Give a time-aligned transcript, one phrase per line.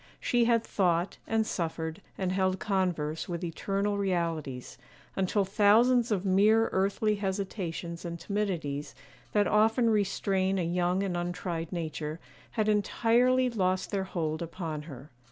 [0.19, 4.79] She had thought, and suffered, and held converse with eternal realities,
[5.15, 8.95] until thousands of mere earthly hesitations and timidities,
[9.33, 12.19] that often restrain a young and untried nature,
[12.53, 15.11] had entirely lost their hold upon her.